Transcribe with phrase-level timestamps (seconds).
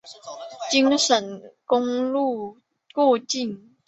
[0.71, 2.57] 京沈公路
[2.91, 3.69] 过境。